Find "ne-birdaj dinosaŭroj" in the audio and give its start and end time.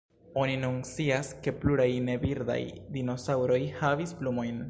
2.07-3.61